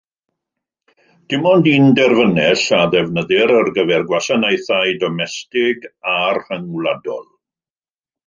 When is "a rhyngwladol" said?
6.15-7.23